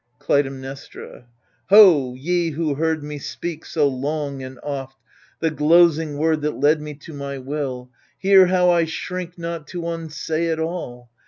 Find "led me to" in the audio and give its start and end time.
6.59-7.13